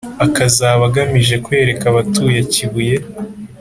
akazaba 0.25 0.83
agamije 0.89 1.35
kwereka 1.45 1.83
abatuye 1.91 2.39
kibuye 2.53 2.97